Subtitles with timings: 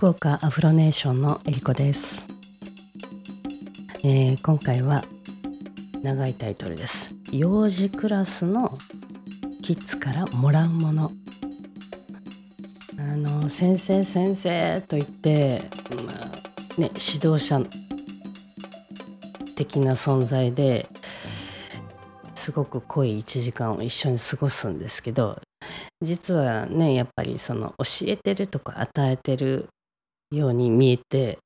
[0.00, 2.26] 福岡アフロネーションのえりこです、
[4.02, 5.04] えー今回は
[6.02, 7.12] 長いタイトルです。
[7.30, 8.70] 幼児クラスの
[9.62, 11.12] キッズからもらうもの。
[12.98, 15.64] あの先生先生と言って、
[16.06, 17.60] まあね、指導者
[19.54, 20.86] 的な存在で
[22.34, 25.42] すごく濃い1時間を一緒に過ごすんですけど
[26.00, 29.68] 実はねやっぱりその教えてるとか与えてる
[30.30, 31.38] ように見えて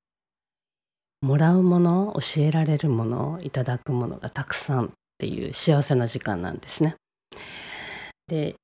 [1.23, 6.97] もらうもの教えられるものいただくものがたくさんっていう幸せな時間なんですね。
[8.29, 8.57] で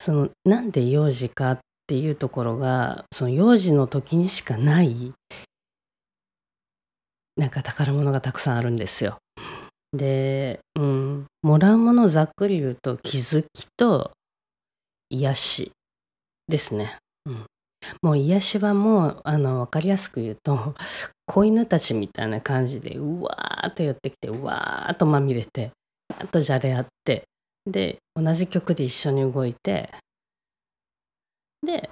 [0.00, 5.12] そのなんで幼児かっていうところがその幼児の時にしかない
[7.36, 9.18] なんか宝物がたくさんあるんですよ。
[9.92, 14.12] で、うん、もらうものざっくり言うと気づきと
[15.10, 15.72] 癒し
[16.48, 16.96] ですね。
[18.02, 20.74] もう癒しはもうあの分かりやすく言うと
[21.26, 25.70] 子犬たちみたいな感じでうわーっと寄ってきてうわーっとまみれて
[26.18, 27.24] あとじゃれ合って
[27.66, 29.90] で同じ曲で一緒に動いて
[31.62, 31.90] で、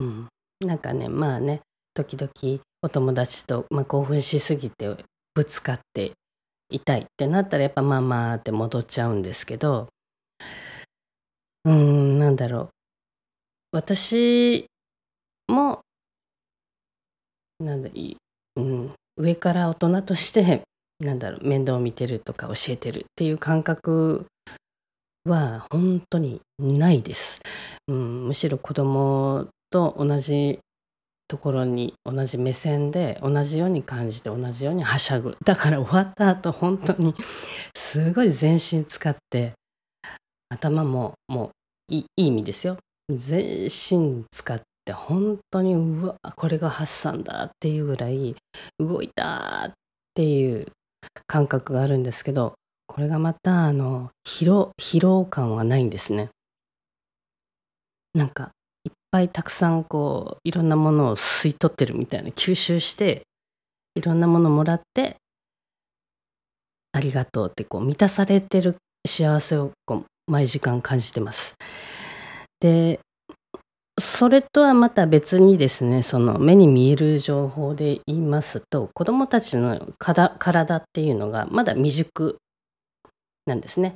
[0.00, 0.28] うん、
[0.64, 1.60] なんかねまあね
[1.94, 4.96] 時々お友達と、まあ、興奮しすぎて
[5.34, 6.12] ぶつかって
[6.70, 9.88] 痛いってなったらやっぱまあまあって戻っちゃうんですけど
[11.64, 12.68] うーんなんだろう。
[13.72, 14.66] 私
[15.48, 15.80] も
[17.58, 18.16] なんだいい、
[18.56, 20.62] うん、上から大人として
[21.00, 24.26] なんだろう面倒を見てるとか教えてるっていう感覚
[25.24, 27.40] は本当にないです、
[27.88, 30.60] うん、むしろ子供と同じ
[31.28, 35.36] ところに同じ目線で同じように感じて同じようにはしゃぐ。
[35.44, 37.14] だから終わった後本当に
[37.76, 39.52] すごい全身使って
[40.48, 41.50] 頭もも
[41.90, 42.78] ういいい意味ですよ。
[43.14, 48.34] 全身使って本当にうわこれが発散だっていうぐらい
[48.78, 49.72] 動いたっ
[50.14, 50.66] ていう
[51.26, 52.54] 感覚があるんですけど
[52.86, 56.30] これがまたあの疲労疲労感はないんですね
[58.14, 58.50] なんか
[58.84, 63.22] いっぱいたくさんこういろんなものを吸い取ってるみたいな吸収して
[63.94, 65.16] いろんなものもらって
[66.92, 68.76] ありがとうってこう満たされてる
[69.06, 71.54] 幸せをこう毎時間感じてます。
[72.60, 73.00] で
[74.00, 79.94] それとはまた別にですねその目に見える情報で言いますと子どもたちの
[80.38, 82.38] 体っていうのがまだ未熟
[83.46, 83.94] なんですね。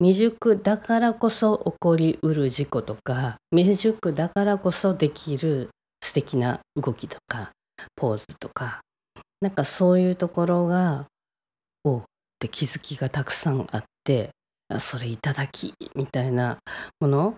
[0.00, 5.70] 未熟だからこそ起こりうる事故とか未熟だからこそできる
[6.02, 7.50] 素敵な動きとか
[7.94, 8.80] ポーズとか
[9.40, 11.06] なんかそういうところが
[11.84, 12.02] おっ
[12.40, 14.30] て気づきがたくさんあって
[14.78, 16.58] それいただきみたいな
[17.00, 17.34] もの、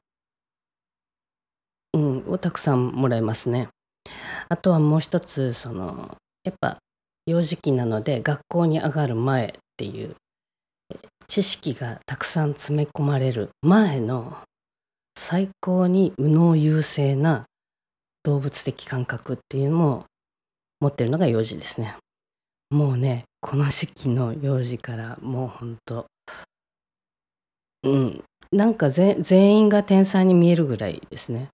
[1.94, 3.68] うん、をたくさんもらえますね。
[4.48, 6.78] あとはもう一つそのやっぱ
[7.26, 10.16] 幼児期なので学校に上がる前っていう
[11.28, 14.36] 知識がたくさん詰め込まれる前の
[15.16, 17.44] 最高に右脳優勢な
[18.24, 20.04] 動物的感覚っていうのも
[20.80, 21.96] 持ってるのが幼児ですね。
[22.70, 26.06] もうねこの時期の幼児からもうほんと
[27.84, 29.22] うんなんか全
[29.56, 31.48] 員が天才に見えるぐらいですね。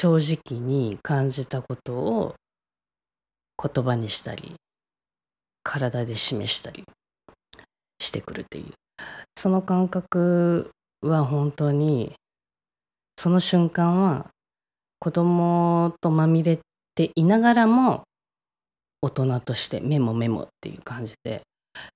[0.00, 2.34] 正直に感じたことを
[3.62, 4.54] 言葉にしたり
[5.62, 6.84] 体で示したり
[8.00, 8.64] してくるという
[9.36, 10.70] その感覚
[11.02, 12.14] は本当に
[13.18, 14.28] その瞬間は
[15.00, 16.58] 子供とまみれ
[16.94, 18.04] ていながらも
[19.02, 21.42] 大人としてメモメモっていう感じで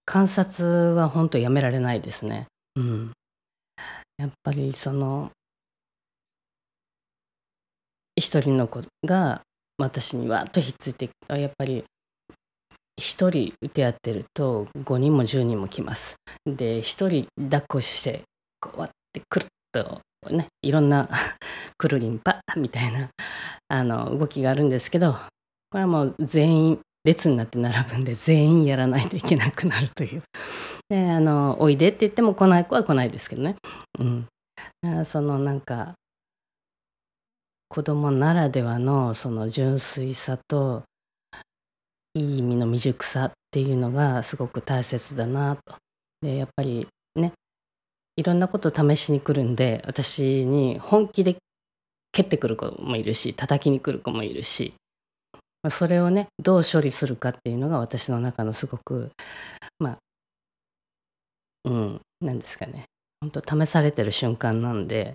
[0.05, 2.49] 観察は本当やめられないですね。
[2.77, 3.13] うん、
[4.19, 5.31] やっぱりその
[8.17, 9.43] 一人の子が
[9.79, 11.85] 私にわっとひっついてやっぱり
[12.97, 16.17] 一人手合ってると5人も10人も来ます。
[16.47, 18.23] で一人抱っこして
[18.61, 21.09] こうやってくるっとねいろんな
[21.77, 23.11] くるりんぱみたいな
[23.69, 25.15] あの動きがあるんですけど
[25.71, 30.23] これはもう全員列になって並ぶんで全員やらないといけなくなるという。
[30.89, 33.57] であのおいでって言っても来ない子は来ないですけどね。
[33.99, 35.95] うん、そのなんか
[37.69, 40.83] 子供ならではのその純粋さと
[42.15, 45.75] いい意味の未熟さっていうのがすごく大切だなと。
[46.23, 47.33] でやっぱりね
[48.17, 51.37] いろんなことを試しに来るんで私に本気で
[52.13, 54.73] 蹴ってくる子もいるし叩きに来る子もいるし
[55.69, 59.11] それをねどう処理するかっていうのが私の中のすごく
[59.79, 59.99] まあ
[61.65, 62.85] うんなんですかね
[63.21, 65.15] 本当試されてる瞬間なんで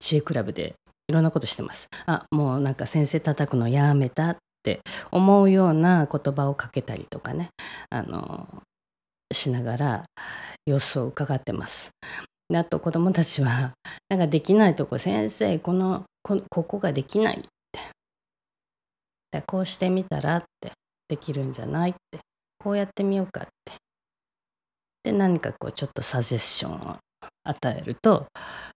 [0.00, 0.74] 知恵比べで
[1.08, 1.88] いろんなことしてます。
[2.06, 4.80] あもうなんか先生叩くのやめたって
[5.10, 7.50] 思うような言葉をかけたりとかね。
[7.90, 8.48] あの
[9.32, 10.04] しながら
[10.66, 11.90] 様子を伺ってます。
[12.48, 13.72] であと子どもたちは
[14.08, 17.48] なんかできないとこ先生このこここができないって。
[19.30, 20.72] でこうしてみたらって。
[21.08, 22.20] できるんじゃないって。
[22.60, 23.72] こうやってみようかって。
[25.02, 26.96] で何かこうちょっとサジェッションを
[27.44, 28.26] 与えると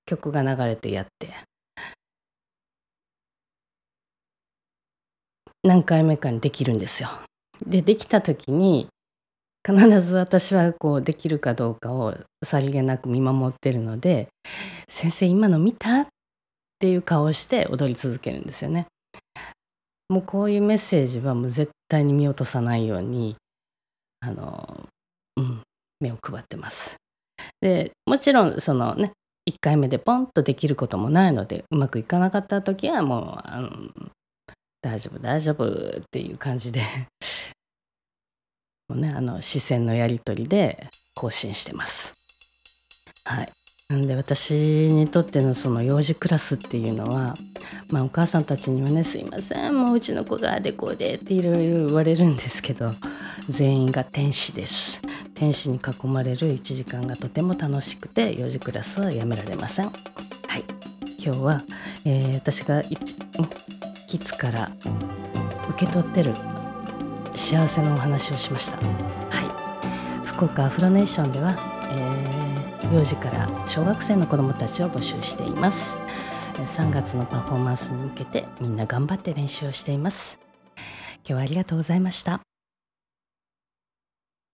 [0.07, 1.35] 曲が流れてやって
[5.63, 7.09] 何回目かにできるんですよ。
[7.67, 8.89] でできた時に
[9.67, 12.15] 必ず私はこうできるかどうかを
[12.45, 14.29] さりげなく見守ってるので
[14.89, 16.07] 「先生今の見た?」っ
[16.79, 18.87] ていう顔をして踊り続けるんですよね。
[20.11, 23.37] もうこういうメッセージはもう絶対に見落とさないように
[24.21, 24.87] あの、
[25.37, 25.63] うん、
[26.01, 26.97] 目を配ってます。
[27.65, 29.13] でもちろんそのね
[29.49, 33.71] 1回目でポンとできることもないのでうまくいかなかった時はもうあの
[34.83, 36.83] 大丈夫大丈夫っていう感じで
[38.87, 42.13] もうねあの視線のやり取りで更新してます。
[43.25, 43.49] はい
[43.89, 47.35] なんで私にとってのその幼児クラスっていうのは、
[47.89, 52.91] まあ、お母さんたちにはね「すいませんもううちの子がでこうで」っていろいろ言われるんですけど
[53.49, 55.01] 全員が天使です。
[55.35, 59.87] 天使に囲まれる1時間がとても楽しくて幼児クラスはやめられません。
[59.87, 59.91] は
[60.59, 60.65] い
[61.25, 61.63] 今日は、
[62.05, 64.71] えー、私がキッズから
[65.71, 66.35] 受け取ってる
[67.35, 68.77] 幸せのお話をしました。
[68.77, 71.57] はい、福岡アフロネーションでは、
[72.83, 75.95] えー、幼児から小学生の子どもたちを募集しています。
[76.55, 80.39] 3月のパフォーマンスに向けてみんな頑張って練習をしています。
[80.77, 82.43] 今日はありがとうございました。